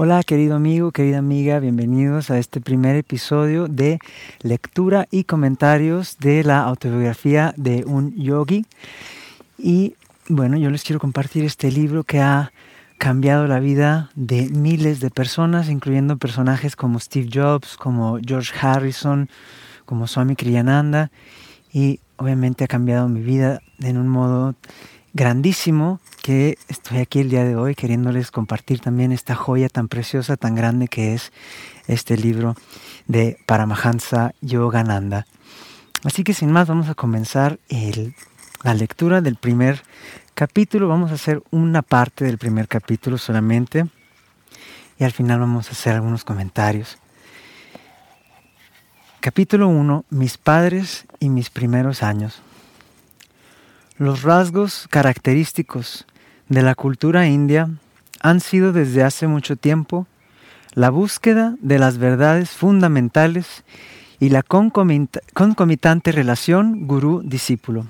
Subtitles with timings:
[0.00, 3.98] Hola querido amigo, querida amiga, bienvenidos a este primer episodio de
[4.42, 8.64] lectura y comentarios de la autobiografía de un yogi.
[9.58, 9.96] Y
[10.28, 12.52] bueno, yo les quiero compartir este libro que ha
[12.98, 19.28] cambiado la vida de miles de personas, incluyendo personajes como Steve Jobs, como George Harrison,
[19.84, 21.10] como Swami Kriyananda
[21.72, 24.54] y obviamente ha cambiado mi vida en un modo
[25.12, 25.98] grandísimo
[26.28, 30.86] estoy aquí el día de hoy queriéndoles compartir también esta joya tan preciosa, tan grande
[30.86, 31.32] que es
[31.86, 32.54] este libro
[33.06, 35.26] de Paramahansa Yogananda.
[36.04, 37.58] Así que sin más vamos a comenzar
[38.62, 39.82] la lectura del primer
[40.34, 40.86] capítulo.
[40.86, 43.86] Vamos a hacer una parte del primer capítulo solamente
[44.98, 46.98] y al final vamos a hacer algunos comentarios.
[49.20, 50.04] Capítulo 1.
[50.10, 52.42] Mis padres y mis primeros años.
[53.96, 56.06] Los rasgos característicos
[56.48, 57.68] de la cultura india
[58.20, 60.06] han sido desde hace mucho tiempo
[60.74, 63.64] la búsqueda de las verdades fundamentales
[64.20, 67.86] y la concomitante relación gurú-discípulo.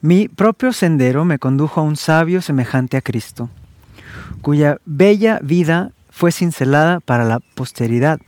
[0.00, 3.50] Mi propio sendero me condujo a un sabio semejante a Cristo,
[4.40, 8.20] cuya bella vida fue cincelada para la posteridad.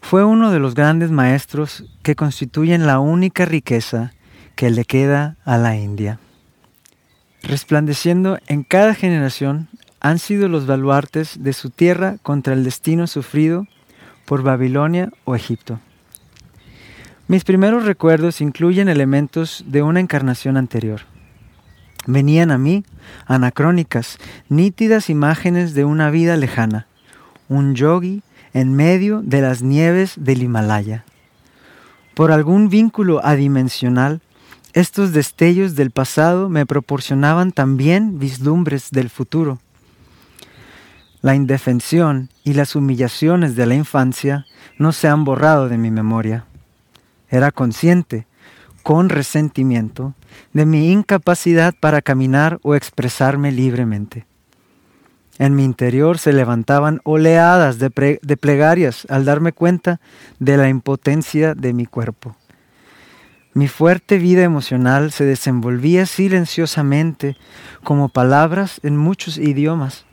[0.00, 4.12] Fue uno de los grandes maestros que constituyen la única riqueza
[4.56, 6.18] que le queda a la India
[7.42, 9.68] resplandeciendo en cada generación,
[10.00, 13.66] han sido los baluartes de su tierra contra el destino sufrido
[14.26, 15.80] por Babilonia o Egipto.
[17.28, 21.02] Mis primeros recuerdos incluyen elementos de una encarnación anterior.
[22.06, 22.84] Venían a mí
[23.26, 26.88] anacrónicas, nítidas imágenes de una vida lejana,
[27.48, 28.22] un yogi
[28.54, 31.04] en medio de las nieves del Himalaya.
[32.14, 34.20] Por algún vínculo adimensional,
[34.72, 39.58] estos destellos del pasado me proporcionaban también vislumbres del futuro.
[41.20, 44.46] La indefensión y las humillaciones de la infancia
[44.78, 46.46] no se han borrado de mi memoria.
[47.28, 48.26] Era consciente,
[48.82, 50.14] con resentimiento,
[50.52, 54.26] de mi incapacidad para caminar o expresarme libremente.
[55.38, 60.00] En mi interior se levantaban oleadas de, plegarias al darme cuenta
[60.38, 62.36] de la impotencia de mi cuerpo.
[63.54, 67.36] Mi fuerte vida emocional se desenvolvía silenciosamente
[67.84, 70.06] como palabras en muchos idiomas.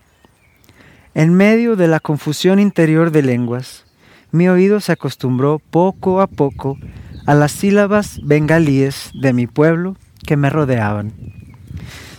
[1.14, 3.86] En medio de la confusión interior de lenguas,
[4.32, 6.78] mi oído se acostumbró poco a poco
[7.26, 9.96] a las sílabas bengalíes de mi pueblo
[10.28, 11.14] que me rodeaban.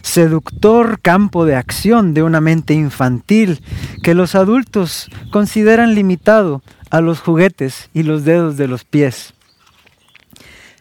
[0.01, 3.63] Seductor campo de acción de una mente infantil
[4.03, 9.35] que los adultos consideran limitado a los juguetes y los dedos de los pies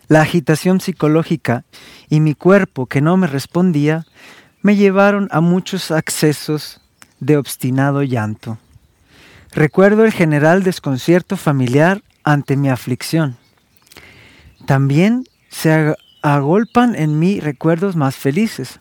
[0.10, 1.64] la agitación psicológica
[2.10, 4.06] y mi cuerpo que no me respondía
[4.62, 6.82] me llevaron a muchos accesos
[7.20, 8.58] de obstinado llanto.
[9.52, 13.38] Recuerdo el general desconcierto familiar ante mi aflicción.
[14.66, 18.80] También se agolpan en mí recuerdos más felices,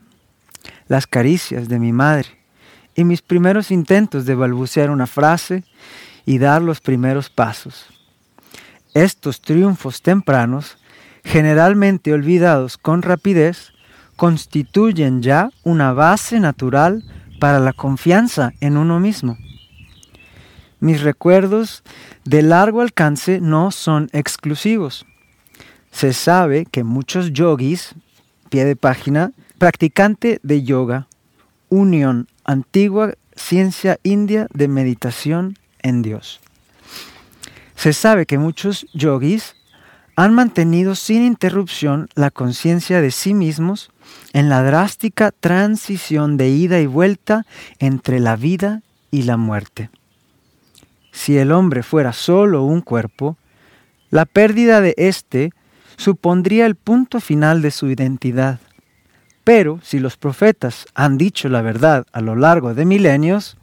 [0.89, 2.29] las caricias de mi madre
[2.95, 5.63] y mis primeros intentos de balbucear una frase
[6.25, 7.87] y dar los primeros pasos.
[8.95, 10.79] Estos triunfos tempranos
[11.29, 13.75] generalmente olvidados con rapidez,
[14.17, 17.05] constituyen ya una base natural
[17.39, 19.37] para la confianza en uno mismo.
[20.81, 21.83] Mis recuerdos
[22.25, 25.05] de largo alcance no son exclusivos.
[25.91, 27.95] Se sabe que muchos yogis,
[28.49, 31.09] pie de página, practicante de yoga,
[31.69, 36.41] unión, antigua ciencia india de meditación en Dios.
[37.77, 39.58] Se sabe que muchos yogis
[40.19, 43.93] han mantenido sin interrupción la conciencia de sí mismos
[44.33, 47.47] en la drástica transición de ida y vuelta
[47.79, 49.91] entre la vida y la muerte.
[51.13, 53.37] Si el hombre fuera solo un cuerpo,
[54.11, 55.53] la pérdida de éste
[55.97, 58.59] supondría el punto final de su identidad.
[59.45, 63.57] Pero si los profetas han dicho la verdad a lo largo de milenios,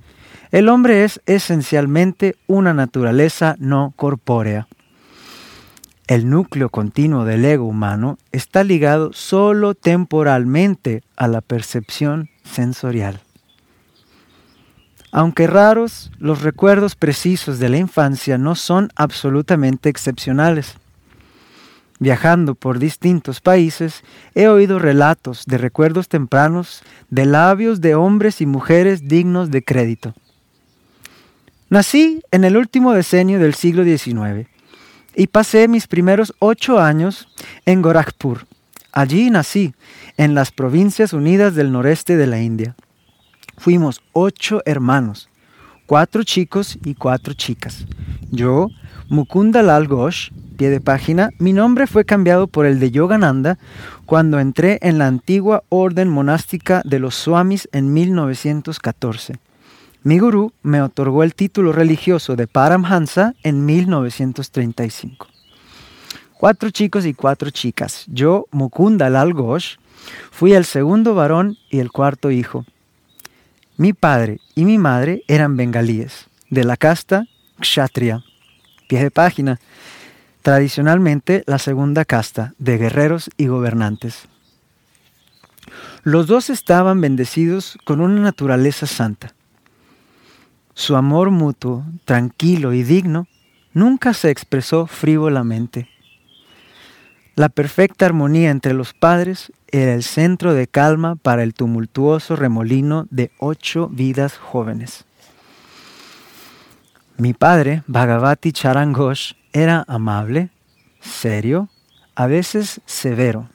[0.52, 4.70] el hombre es esencialmente una naturaleza no corpórea.
[6.08, 13.22] El núcleo continuo del ego humano está ligado solo temporalmente a la percepción sensorial.
[15.12, 20.76] Aunque raros, los recuerdos precisos de la infancia no son absolutamente excepcionales.
[21.98, 24.04] Viajando por distintos países,
[24.36, 30.14] he oído relatos de recuerdos tempranos de labios de hombres y mujeres dignos de crédito.
[31.72, 34.55] Nací en el último decenio del siglo XIX
[35.16, 37.28] y pasé mis primeros ocho años
[37.66, 38.46] en Gorakhpur.
[38.92, 39.74] Allí nací,
[40.18, 42.76] en las Provincias Unidas del noreste de la India.
[43.58, 45.30] Fuimos ocho hermanos,
[45.86, 47.86] cuatro chicos y cuatro chicas.
[48.32, 48.70] Yo,
[49.10, 53.58] Mukunda Lal Ghosh, pie de página, mi nombre fue cambiado por el de Yogananda
[54.06, 59.36] cuando entré en la antigua orden monástica de los Swamis en 1914.
[60.06, 65.28] Mi gurú me otorgó el título religioso de Paramhansa en 1935.
[66.38, 68.06] Cuatro chicos y cuatro chicas.
[68.06, 69.78] Yo, Mukunda Lal Ghosh,
[70.30, 72.66] fui el segundo varón y el cuarto hijo.
[73.78, 77.26] Mi padre y mi madre eran bengalíes, de la casta
[77.60, 78.24] Kshatriya.
[78.88, 79.60] Pie de página.
[80.44, 84.28] Tradicionalmente la segunda casta de guerreros y gobernantes.
[86.04, 89.34] Los dos estaban bendecidos con una naturaleza santa.
[90.76, 93.28] Su amor mutuo, tranquilo y digno,
[93.74, 95.90] nunca se expresó frívolamente.
[97.36, 103.08] La perfecta armonía entre los padres era el centro de calma para el tumultuoso remolino
[103.10, 105.06] de ocho vidas jóvenes.
[107.18, 110.50] Mi padre, Bhagavati Charangosh, era amable,
[111.00, 111.70] serio,
[112.16, 113.48] a veces severo.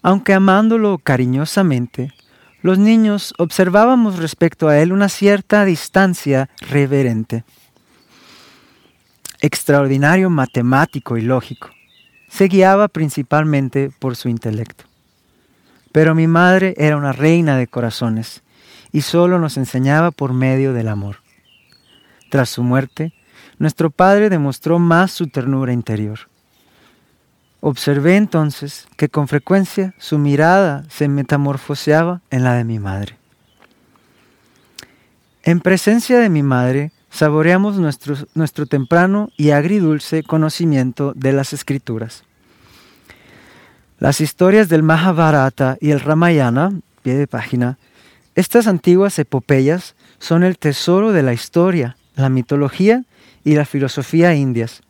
[0.00, 2.12] Aunque amándolo cariñosamente,
[2.64, 7.44] los niños observábamos respecto a él una cierta distancia reverente.
[9.42, 11.68] Extraordinario matemático y lógico
[12.30, 14.84] se guiaba principalmente por su intelecto.
[15.92, 18.42] Pero mi madre era una reina de corazones
[18.92, 21.16] y solo nos enseñaba por medio del amor.
[22.30, 23.12] Tras su muerte,
[23.58, 26.30] nuestro padre demostró más su ternura interior.
[27.66, 33.16] Observé entonces que con frecuencia su mirada se metamorfoseaba en la de mi madre.
[35.44, 42.24] En presencia de mi madre, saboreamos nuestro, nuestro temprano y agridulce conocimiento de las escrituras.
[43.98, 46.70] Las historias del Mahabharata y el Ramayana,
[47.02, 47.78] pie de página,
[48.34, 53.04] estas antiguas epopeyas son el tesoro de la historia, la mitología
[53.42, 54.83] y la filosofía indias.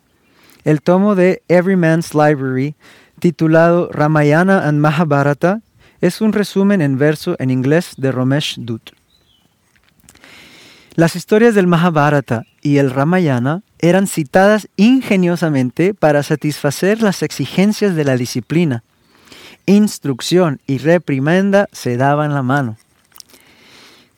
[0.65, 2.75] El tomo de Every Man's Library,
[3.19, 5.61] titulado Ramayana and Mahabharata,
[6.01, 8.93] es un resumen en verso en inglés de Romesh Dutt.
[10.95, 18.05] Las historias del Mahabharata y el Ramayana eran citadas ingeniosamente para satisfacer las exigencias de
[18.05, 18.85] la disciplina.
[19.67, 22.77] Instrucción y reprimenda se daban la mano.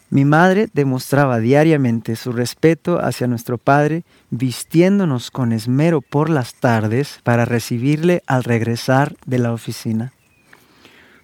[0.09, 7.21] Mi madre demostraba diariamente su respeto hacia nuestro padre, vistiéndonos con esmero por las tardes
[7.25, 10.13] para recibirle al regresar de la oficina.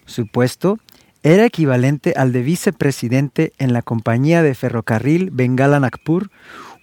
[0.05, 0.79] Su puesto
[1.23, 6.29] era equivalente al de vicepresidente en la compañía de ferrocarril Bengala Nagpur,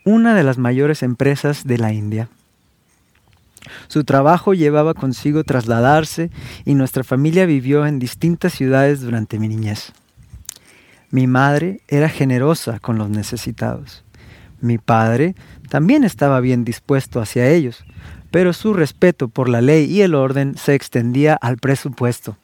[0.07, 2.31] una de las mayores empresas de la India.
[3.89, 6.31] Su trabajo llevaba consigo trasladarse
[6.65, 9.93] y nuestra familia vivió en distintas ciudades durante mi niñez.
[11.11, 14.05] Mi madre era generosa con los necesitados.
[14.61, 15.35] Mi padre
[15.69, 17.85] también estaba bien dispuesto hacia ellos,
[18.31, 22.37] pero su respeto por la ley y el orden se extendía al presupuesto.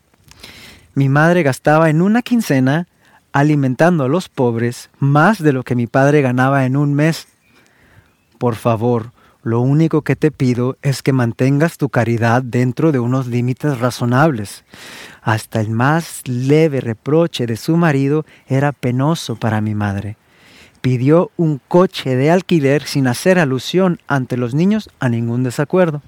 [0.94, 2.88] Mi madre gastaba en una quincena
[3.32, 7.28] alimentando a los pobres más de lo que mi padre ganaba en un mes.
[8.38, 9.12] Por favor,
[9.46, 14.64] lo único que te pido es que mantengas tu caridad dentro de unos límites razonables.
[15.22, 20.16] Hasta el más leve reproche de su marido era penoso para mi madre.
[20.80, 26.02] Pidió un coche de alquiler sin hacer alusión ante los niños a ningún desacuerdo.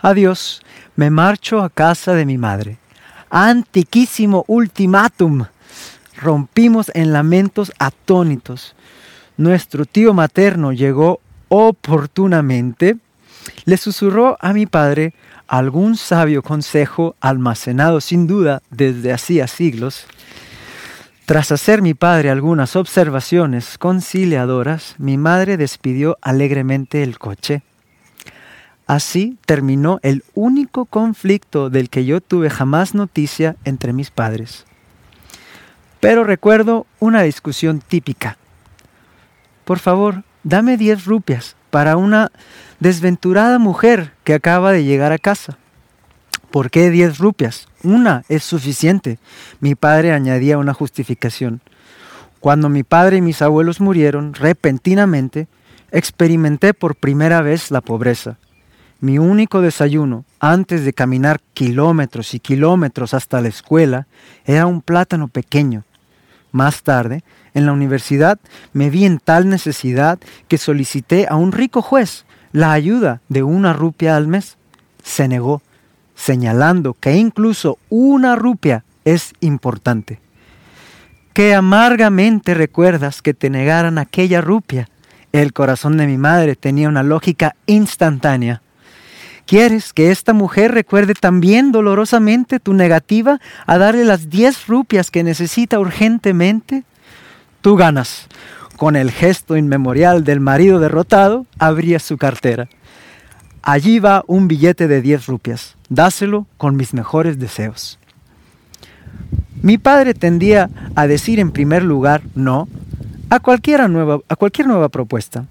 [0.00, 0.60] Adiós,
[0.96, 2.80] me marcho a casa de mi madre
[3.30, 5.44] antiquísimo ultimátum.
[6.16, 8.74] Rompimos en lamentos atónitos.
[9.36, 12.96] Nuestro tío materno llegó oportunamente,
[13.66, 15.12] le susurró a mi padre
[15.46, 20.06] algún sabio consejo almacenado sin duda desde hacía siglos.
[21.26, 27.62] Tras hacer mi padre algunas observaciones conciliadoras, mi madre despidió alegremente el coche
[28.90, 34.66] Así terminó el único conflicto del que yo tuve jamás noticia entre mis padres.
[36.00, 38.36] Pero recuerdo una discusión típica.
[39.64, 42.30] Por favor, dame 10 rupias para una
[42.80, 45.58] desventurada mujer que acaba de llegar a casa.
[46.50, 47.68] ¿Por qué 10 rupias?
[47.82, 49.18] Una es suficiente.
[49.60, 51.60] Mi padre añadía una justificación.
[52.40, 55.46] Cuando mi padre y mis abuelos murieron repentinamente,
[55.92, 58.38] experimenté por primera vez la pobreza.
[59.00, 64.06] Mi único desayuno antes de caminar kilómetros y kilómetros hasta la escuela
[64.44, 65.84] era un plátano pequeño.
[66.52, 67.22] Más tarde,
[67.54, 68.38] en la universidad,
[68.72, 73.72] me vi en tal necesidad que solicité a un rico juez la ayuda de una
[73.72, 74.56] rupia al mes.
[75.02, 75.62] Se negó,
[76.14, 80.20] señalando que incluso una rupia es importante.
[81.32, 84.88] que amargamente recuerdas que te negaran aquella rupia.
[85.32, 88.62] El corazón de mi madre tenía una lógica instantánea.
[89.46, 95.22] ¿Quieres que esta mujer recuerde también dolorosamente tu negativa a darle las diez rupias que
[95.22, 96.84] necesita urgentemente?
[97.60, 98.26] Tú ganas.
[98.76, 102.68] Con el gesto inmemorial del marido derrotado, abría su cartera.
[103.62, 105.76] Allí va un billete de diez rupias.
[105.90, 107.98] Dáselo con mis mejores deseos.
[109.60, 112.68] Mi padre tendía a decir en primer lugar no
[113.28, 115.44] a, nueva, a cualquier nueva propuesta.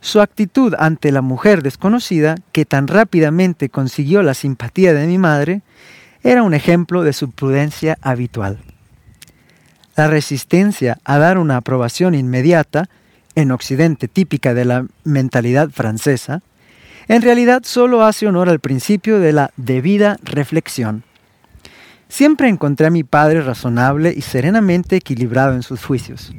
[0.00, 5.62] Su actitud ante la mujer desconocida, que tan rápidamente consiguió la simpatía de mi madre,
[6.24, 8.58] era un ejemplo de su prudencia habitual.
[9.98, 12.88] La resistencia a dar una aprobación inmediata,
[13.34, 16.40] en Occidente típica de la mentalidad francesa,
[17.08, 21.02] en realidad solo hace honor al principio de la debida reflexión.
[22.08, 26.32] Siempre encontré a mi padre razonable y serenamente equilibrado en sus juicios.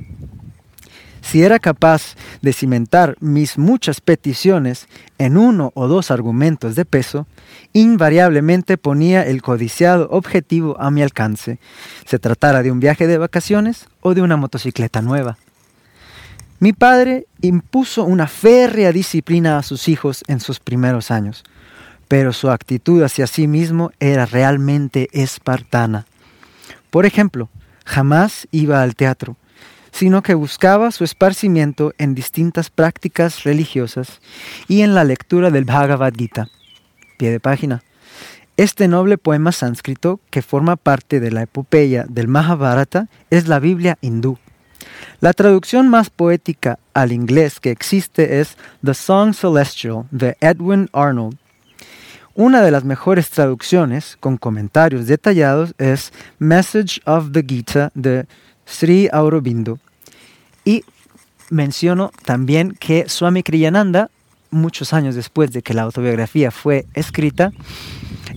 [1.22, 7.28] Si era capaz de cimentar mis muchas peticiones en uno o dos argumentos de peso,
[7.74, 11.60] invariablemente ponía el codiciado objetivo a mi alcance,
[12.06, 15.38] se tratara de un viaje de vacaciones o de una motocicleta nueva.
[16.60, 21.44] Mi padre impuso una férrea disciplina a sus hijos en sus primeros años,
[22.10, 26.06] pero su actitud hacia sí mismo era realmente espartana.
[26.90, 27.50] Por ejemplo,
[27.86, 29.38] jamás iba al teatro,
[29.91, 34.22] sino que buscaba su esparcimiento en distintas prácticas religiosas
[34.67, 36.48] y en la lectura del Bhagavad Gita.
[37.17, 37.84] Pie de página.
[38.58, 43.98] Este noble poema sánscrito, que forma parte de la epopeya del Mahabharata, es la Biblia
[44.01, 44.38] hindú.
[45.22, 51.38] La traducción más poética al inglés que existe es The Song Celestial de Edwin Arnold.
[52.36, 58.27] Una de las mejores traducciones, con comentarios detallados, es Message of the Gita de
[58.70, 59.80] Sri Aurobindo.
[60.64, 60.84] Y
[61.50, 64.10] menciono también que Swami Kriyananda,
[64.52, 67.52] muchos años después de que la autobiografía fue escrita,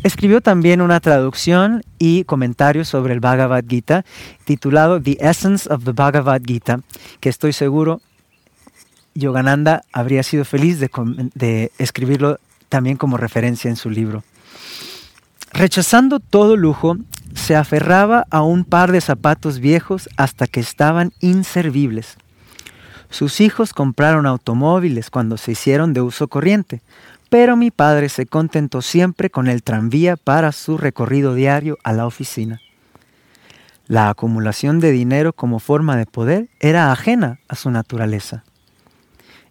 [0.02, 4.04] escribió también una traducción y comentarios sobre el Bhagavad Gita
[4.44, 6.80] titulado The Essence of the Bhagavad Gita,
[7.20, 8.00] que estoy seguro
[9.14, 10.90] Yogananda habría sido feliz de,
[11.34, 14.24] de escribirlo también como referencia en su libro.
[15.52, 16.96] Rechazando todo lujo,
[17.34, 22.16] se aferraba a un par de zapatos viejos hasta que estaban inservibles.
[23.10, 26.80] Sus hijos compraron automóviles cuando se hicieron de uso corriente,
[27.28, 32.06] pero mi padre se contentó siempre con el tranvía para su recorrido diario a la
[32.06, 32.60] oficina.
[33.86, 38.44] La acumulación de dinero como forma de poder era ajena a su naturaleza.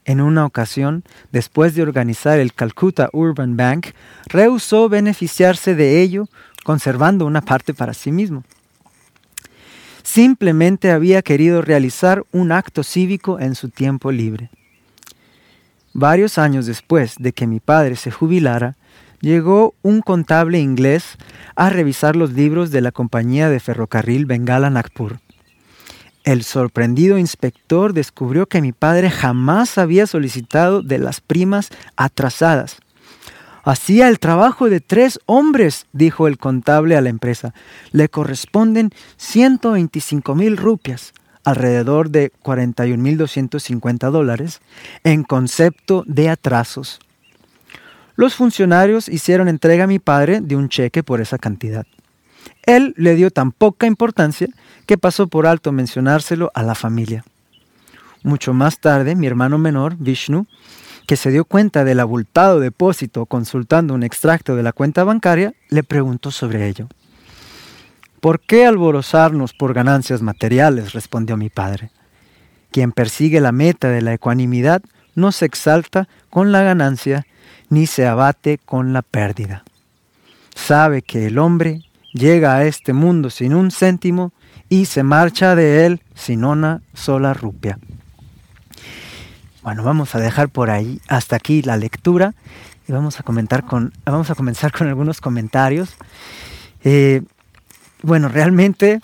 [0.03, 3.87] En una ocasión, después de organizar el Calcutta Urban Bank,
[4.25, 6.27] rehusó beneficiarse de ello
[6.63, 8.43] conservando una parte para sí mismo.
[10.03, 14.49] Simplemente había querido realizar un acto cívico en su tiempo libre.
[15.93, 18.75] Varios años después de que mi padre se jubilara,
[19.19, 21.17] llegó un contable inglés
[21.55, 25.19] a revisar los libros de la compañía de ferrocarril Bengala Nagpur.
[26.23, 32.77] El sorprendido inspector descubrió que mi padre jamás había solicitado de las primas atrasadas
[33.63, 37.53] Hacía el trabajo de tres hombres, dijo el contable a la empresa.
[37.91, 41.13] Le corresponden 125 mil rupias,
[41.43, 44.61] alrededor de 41.250 dólares,
[45.03, 46.99] en concepto de atrasos.
[48.15, 51.85] Los funcionarios hicieron entrega a mi padre de un cheque por esa cantidad.
[52.63, 54.47] Él le dio tan poca importancia
[54.85, 57.23] que pasó por alto mencionárselo a la familia.
[58.23, 60.45] Mucho más tarde, mi hermano menor, Vishnu,
[61.11, 65.83] que se dio cuenta del abultado depósito consultando un extracto de la cuenta bancaria, le
[65.83, 66.87] preguntó sobre ello.
[68.21, 70.93] ¿Por qué alborozarnos por ganancias materiales?
[70.93, 71.91] respondió mi padre.
[72.71, 77.25] Quien persigue la meta de la ecuanimidad no se exalta con la ganancia
[77.67, 79.65] ni se abate con la pérdida.
[80.55, 81.81] Sabe que el hombre
[82.13, 84.31] llega a este mundo sin un céntimo
[84.69, 87.79] y se marcha de él sin una sola rupia.
[89.63, 92.33] Bueno, vamos a dejar por ahí hasta aquí la lectura
[92.87, 95.97] y vamos a comentar con, vamos a comenzar con algunos comentarios.
[96.83, 97.21] Eh,
[98.01, 99.01] bueno, realmente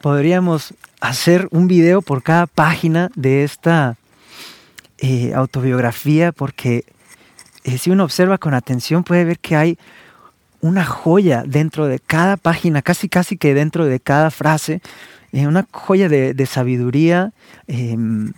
[0.00, 3.98] podríamos hacer un video por cada página de esta
[4.96, 6.86] eh, autobiografía porque
[7.64, 9.78] eh, si uno observa con atención puede ver que hay
[10.62, 14.80] una joya dentro de cada página, casi casi que dentro de cada frase,
[15.32, 17.32] una joya de, sabiduría
[17.66, 18.32] em,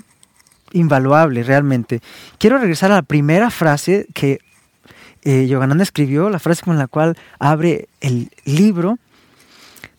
[0.74, 2.00] invaluable realmente.
[2.38, 4.40] Quiero regresar a la primera frase que
[5.22, 8.98] eh, Yogananda escribió, la frase con la cual abre el libro.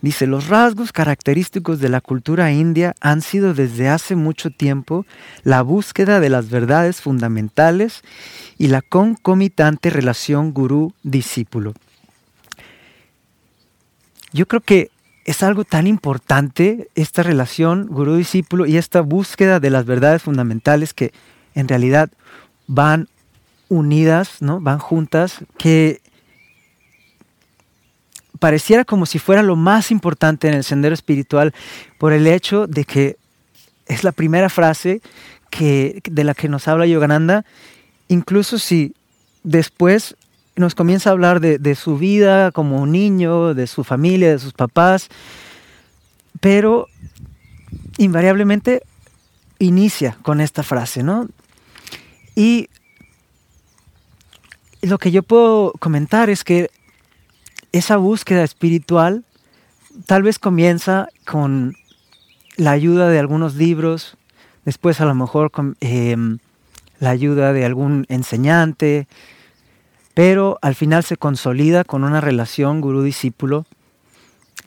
[0.02, 5.08] Dice, los rasgos característicos de la cultura india han sido desde hace mucho tiempo
[5.44, 8.04] la búsqueda de las verdades fundamentales
[8.60, 11.74] y la concomitante relación gurú-discípulo.
[14.32, 14.92] Yo creo que
[15.26, 21.12] es algo tan importante esta relación gurú-discípulo y esta búsqueda de las verdades fundamentales que
[21.56, 22.12] en realidad
[22.68, 23.10] van
[23.68, 24.62] unidas, ¿no?
[24.62, 26.00] van juntas, que
[28.40, 31.56] pareciera como si fuera lo más importante en el sendero espiritual
[31.98, 33.18] por el hecho de que
[33.88, 35.02] es la primera frase
[35.50, 37.46] que, de la que nos habla Yogananda,
[38.10, 38.94] incluso si
[39.44, 40.16] después
[40.56, 44.54] nos comienza a hablar de, su vida como un niño, de su familia, de sus
[44.54, 45.10] papás,
[46.40, 46.88] pero
[47.98, 48.84] invariablemente
[49.60, 51.28] inicia con esta frase, ¿no?
[52.36, 52.70] Y
[54.82, 56.70] lo que yo puedo comentar es que
[57.72, 59.26] esa búsqueda espiritual
[60.06, 61.76] tal vez comienza con
[62.58, 64.18] la ayuda de algunos libros,
[64.64, 66.40] después a lo mejor con em,
[67.00, 69.08] la ayuda de algún enseñante,
[70.16, 73.66] pero al final se consolida con una relación gurú-discípulo.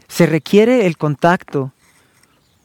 [0.07, 1.73] Se requiere el contacto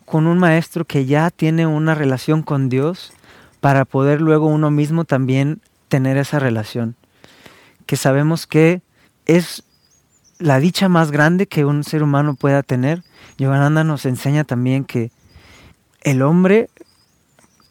[0.05, 3.13] con un maestro que ya tiene una relación con Dios
[3.61, 6.95] para poder luego uno mismo también tener esa relación.
[7.85, 8.81] Que sabemos que
[9.25, 9.63] es
[10.37, 13.01] la dicha más grande que un ser humano pueda tener.
[13.37, 15.09] Yogananda nos enseña también que
[16.01, 16.69] el hombre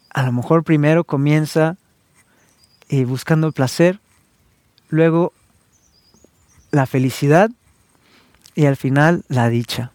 [0.09, 1.77] a lo mejor primero comienza
[2.89, 3.99] eh, buscando el placer,
[4.89, 5.33] luego
[6.71, 7.51] la felicidad
[8.55, 9.91] y al final la dicha.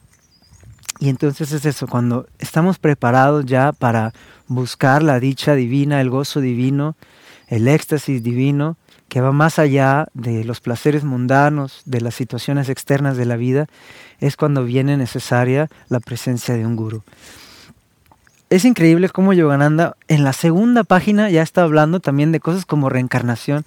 [1.00, 4.12] Y entonces es eso, cuando estamos preparados ya para
[4.48, 6.96] buscar la dicha divina, el gozo divino,
[7.46, 8.76] el éxtasis divino,
[9.08, 13.66] que va más allá de los placeres mundanos, de las situaciones externas de la vida,
[14.20, 17.02] es cuando viene necesaria la presencia de un guru.
[18.50, 22.88] Es increíble cómo Yogananda en la segunda página ya está hablando también de cosas como
[22.88, 23.64] reencarnación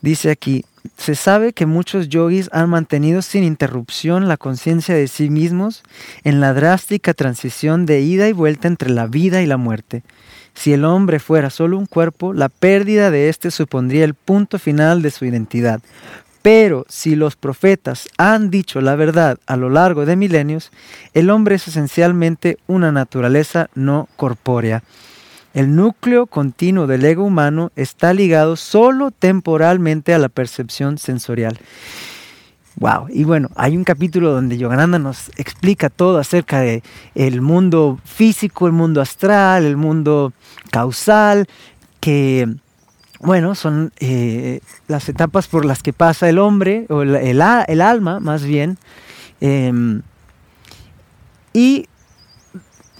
[0.00, 0.64] Dice aquí,
[0.96, 5.82] se sabe que muchos yogis han mantenido sin interrupción la conciencia de sí mismos
[6.24, 10.02] en la drástica transición de ida y vuelta entre la vida y la muerte.
[10.54, 15.02] Si el hombre fuera solo un cuerpo, la pérdida de éste supondría el punto final
[15.02, 15.80] de su identidad.
[16.42, 20.70] Pero si los profetas han dicho la verdad a lo largo de milenios,
[21.12, 24.82] el hombre es esencialmente una naturaleza no corpórea.
[25.54, 31.58] El núcleo continuo del ego humano está ligado solo temporalmente a la percepción sensorial.
[32.76, 36.84] Wow, y bueno, hay un capítulo donde Yogananda nos explica todo acerca de
[37.16, 40.32] el mundo físico, el mundo astral, el mundo
[40.70, 41.48] causal,
[41.98, 42.46] que
[43.20, 48.44] bueno, son eh, las etapas por las que pasa el hombre, o el, alma más
[48.44, 48.78] bien.
[49.40, 50.02] Em,
[51.52, 51.88] y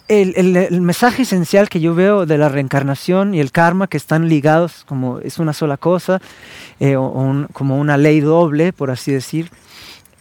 [0.08, 4.84] el, mensaje esencial que yo veo de la reencarnación y el karma que están ligados
[4.86, 6.20] como es una sola cosa,
[6.80, 6.96] eh,
[7.52, 9.50] como una ley doble, por así decir,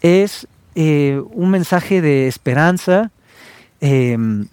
[0.02, 3.12] es eh, un mensaje de esperanza
[3.80, 4.48] em,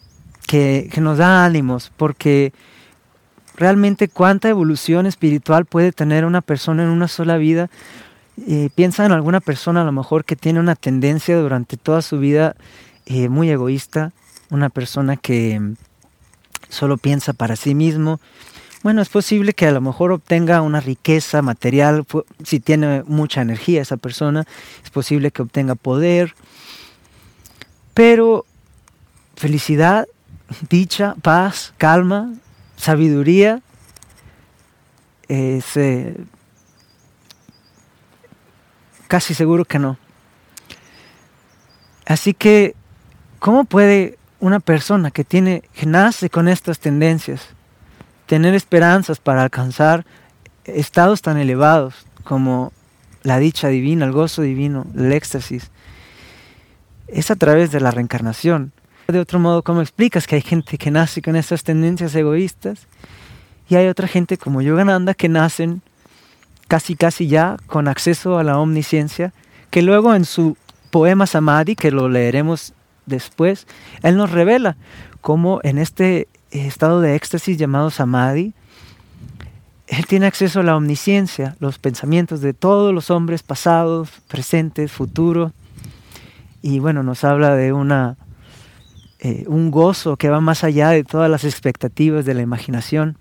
[0.47, 2.53] que, nos da ánimos, porque
[3.57, 7.71] realmente cuánta evolución espiritual puede tener una persona en una sola vida.
[8.49, 12.19] Eh, piensa en alguna persona a lo mejor que tiene una tendencia durante toda su
[12.19, 12.55] vida
[13.29, 14.13] muy egoísta,
[14.51, 15.61] una persona que
[16.69, 18.21] solo piensa para sí mismo,
[18.85, 22.05] bueno, es posible que a lo mejor obtenga una riqueza material,
[22.45, 24.45] si tiene mucha energía esa persona,
[24.85, 26.35] es posible que obtenga poder,
[27.95, 28.45] pero
[29.37, 30.07] felicidad,
[30.69, 32.35] dicha, paz, calma,
[32.77, 33.63] sabiduría,
[35.29, 36.17] es eh,
[39.09, 39.97] casi seguro que no.
[42.05, 42.75] Así que,
[43.39, 47.41] ¿cómo puede una persona que, tiene, que nace con estas tendencias,
[48.27, 50.05] tener esperanzas para alcanzar
[50.65, 52.71] estados tan elevados como
[53.23, 55.71] la dicha divina, el gozo divino, el éxtasis,
[57.09, 58.73] es a través de la reencarnación.
[59.09, 62.87] De otro modo, ¿cómo explicas que hay gente que nace con estas tendencias egoístas
[63.71, 65.81] y hay otra gente como Yogananda que nacen
[66.69, 69.33] casi casi ya con acceso a la omnisciencia,
[69.71, 70.59] que luego en su
[70.91, 72.74] poema Samadhi, que lo leeremos
[73.07, 73.67] después,
[74.03, 74.77] Él nos revela
[75.21, 78.55] cómo en este estado de éxtasis llamado samadhi,
[79.87, 85.53] Él tiene acceso a la omnisciencia, los pensamientos de todos los hombres pasados, presentes, futuros,
[86.63, 88.17] y bueno, nos habla de una,
[89.19, 93.19] eh, un gozo que va más allá de todas las expectativas de la imaginación.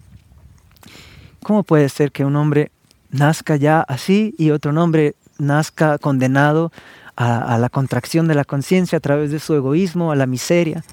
[1.41, 2.71] ¿Cómo puede ser que un hombre
[3.09, 6.71] nazca ya así y otro hombre nazca condenado
[7.15, 10.83] a, la contracción de la conciencia a través de su egoísmo, a la miseria.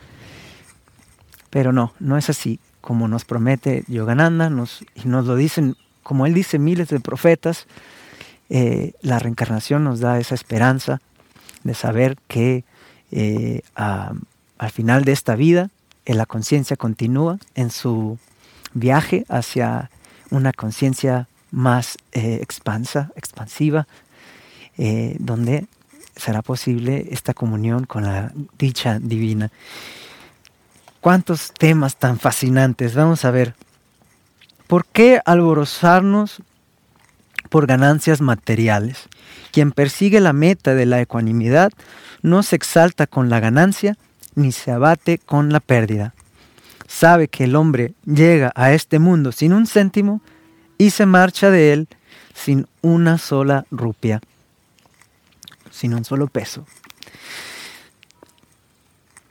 [1.51, 6.27] Pero no, no es así como nos promete Yogananda, nos, y nos lo dicen, como
[6.27, 7.67] él dice, miles de profetas,
[8.49, 11.01] eh, la reencarnación nos da esa esperanza
[11.63, 12.65] de saber que
[13.13, 15.71] eh, al final de esta vida
[16.05, 18.19] eh, la conciencia continúa en su
[18.73, 19.91] viaje hacia
[20.31, 23.89] una conciencia más expansa, expansiva,
[25.19, 25.67] donde
[26.21, 29.51] será posible esta comunión con la dicha divina.
[31.01, 32.95] ¿Cuántos temas tan fascinantes?
[32.95, 33.55] Vamos a ver.
[34.67, 36.43] ¿Por qué alborozarnos
[37.49, 39.09] por ganancias materiales?
[39.51, 41.73] Quien persigue la meta de la ecuanimidad
[42.23, 43.97] no se exalta con la ganancia
[44.35, 46.15] ni se abate con la pérdida.
[46.87, 50.21] Sabe que el hombre llega a este mundo sin un céntimo
[50.77, 51.89] y se marcha de él
[52.35, 54.21] sin una sola rupia
[55.81, 56.67] sin un solo peso.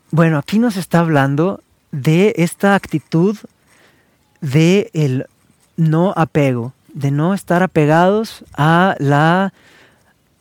[0.09, 3.37] Bueno, aquí nos está hablando de esta actitud
[4.41, 5.27] de el
[5.77, 9.53] no apego, de no estar apegados a, la,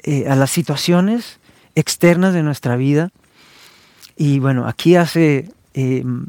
[0.03, 1.39] eh, a las situaciones
[1.75, 3.11] externas de nuestra vida.
[4.17, 6.29] Y bueno, aquí hace em,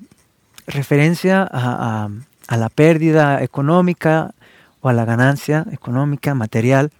[0.67, 2.09] referencia a,
[2.49, 4.33] a, la pérdida económica
[4.81, 6.91] o a la ganancia económica, material,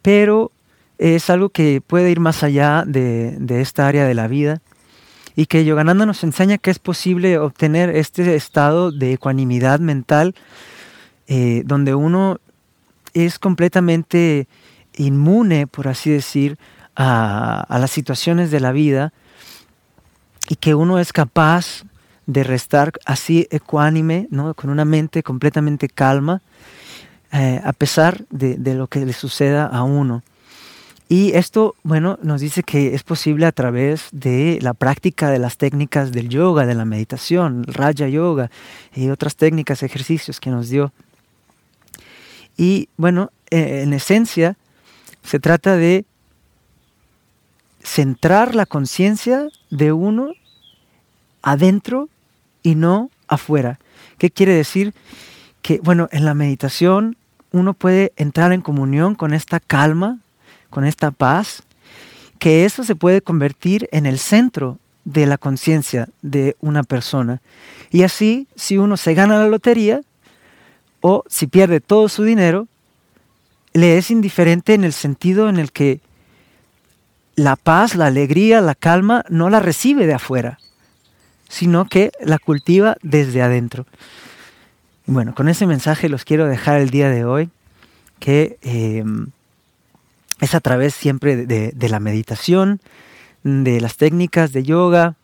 [0.00, 0.50] pero
[1.02, 4.62] es algo que puede ir más allá de, esta área de la vida
[5.34, 10.36] y que Yogananda nos enseña que es posible obtener este estado de ecuanimidad mental
[11.26, 12.38] eh, donde uno
[13.14, 14.46] es completamente
[14.96, 16.56] inmune, por así decir,
[16.94, 19.12] a, las situaciones de la vida
[20.48, 21.82] y que uno es capaz
[22.26, 24.54] de restar así ecuánime, ¿no?
[24.54, 26.42] con una mente completamente calma,
[27.32, 30.22] eh, a pesar de, lo que le suceda a uno.
[31.12, 35.58] Y esto, bueno, nos dice que es posible a través de la práctica de las
[35.58, 38.50] técnicas del yoga, de la meditación, el Raja Yoga
[38.94, 40.90] y otras técnicas, ejercicios que nos dio.
[42.56, 44.56] Y bueno, eh, en esencia,
[45.22, 46.06] se trata de
[47.82, 50.32] centrar la conciencia de uno
[51.42, 52.08] adentro
[52.62, 53.78] y no afuera.
[54.16, 54.94] ¿Qué quiere decir?
[55.60, 57.18] Que, bueno, en la meditación
[57.50, 60.18] uno puede entrar en comunión con esta calma,
[60.72, 61.62] con esta paz,
[62.40, 67.40] que eso se puede convertir en el centro de la conciencia de una persona.
[67.90, 70.00] Y así, si uno se gana la lotería
[71.00, 72.66] o si pierde todo su dinero,
[73.74, 76.00] le es indiferente en el sentido en el que
[77.36, 80.58] la paz, la alegría, la calma no la recibe de afuera,
[81.48, 83.86] sino que la cultiva desde adentro.
[85.04, 87.50] bueno, con ese mensaje los quiero dejar el día de hoy,
[88.20, 89.04] que eh,
[90.42, 92.80] es a través siempre de, la meditación,
[93.44, 95.14] de las técnicas de yoga.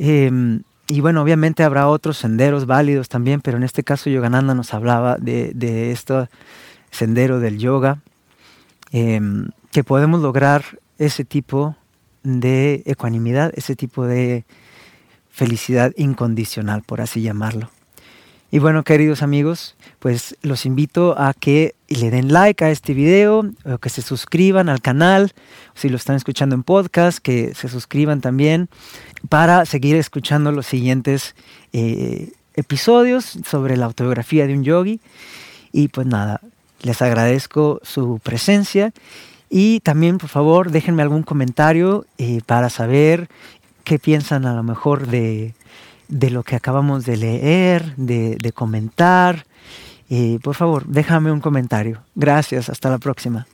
[0.00, 4.74] Em, y bueno, obviamente habrá otros senderos válidos también, pero en este caso Yogananda nos
[4.74, 6.28] hablaba de, este
[6.90, 8.00] sendero del yoga,
[8.90, 10.64] em, que podemos lograr
[10.98, 11.76] ese tipo
[12.24, 14.44] de ecuanimidad, ese tipo de
[15.30, 17.70] felicidad incondicional, por así llamarlo.
[18.50, 23.44] Y bueno, queridos amigos, pues los invito a que le den like a este video,
[23.64, 25.32] o que se suscriban al canal,
[25.74, 28.70] si lo están escuchando en podcast, que se suscriban también
[29.28, 31.34] para seguir escuchando los siguientes
[31.74, 35.00] eh, episodios sobre la autobiografía de un yogi.
[35.70, 36.40] Y pues nada,
[36.80, 38.92] les agradezco su presencia
[39.50, 43.28] y también por favor déjenme algún comentario eh, para saber
[43.84, 45.54] qué piensan a lo mejor de
[46.08, 49.46] de lo que acabamos de leer, de, comentar.
[50.08, 52.02] Y por favor, déjame un comentario.
[52.14, 53.46] Gracias, hasta la próxima.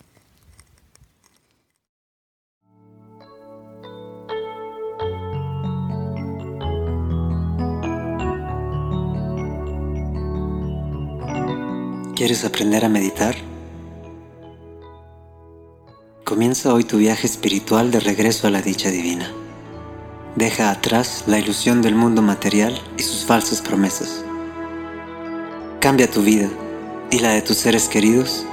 [12.15, 13.35] ¿Quieres aprender a meditar?
[16.25, 19.31] Comienza hoy tu viaje espiritual de regreso a la dicha divina.
[20.37, 24.25] Deja atrás la ilusión del mundo material y sus falsas promesas.
[25.81, 26.49] Cambia tu vida
[27.13, 28.45] y la de tus seres queridos,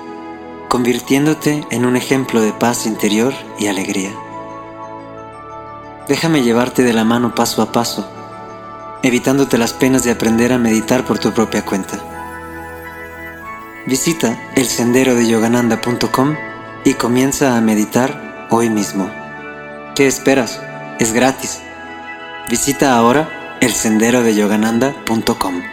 [0.70, 4.12] convirtiéndote en un ejemplo de paz interior y alegría.
[6.08, 8.08] Déjame llevarte de la mano paso a paso,
[9.02, 11.98] evitándote las penas de aprender a meditar por tu propia cuenta.
[13.88, 16.36] Visita el sendero de yogananda.com
[16.86, 19.10] y comienza a meditar hoy mismo.
[19.96, 20.62] ¿Qué esperas?
[21.00, 21.60] Es gratis.
[22.50, 25.71] Visita ahora elsenderodeyogananda.com.